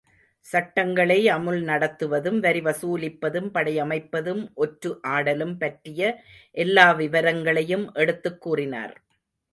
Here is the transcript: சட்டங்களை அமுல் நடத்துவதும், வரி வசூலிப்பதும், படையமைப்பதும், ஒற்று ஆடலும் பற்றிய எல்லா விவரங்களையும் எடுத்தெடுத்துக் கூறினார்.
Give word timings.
சட்டங்களை 0.39 1.29
அமுல் 1.29 1.63
நடத்துவதும், 1.63 2.39
வரி 2.39 2.59
வசூலிப்பதும், 2.59 3.49
படையமைப்பதும், 3.53 4.49
ஒற்று 4.57 4.97
ஆடலும் 5.01 5.57
பற்றிய 5.57 6.23
எல்லா 6.51 6.91
விவரங்களையும் 6.91 7.93
எடுத்தெடுத்துக் 7.95 8.37
கூறினார். 8.37 9.01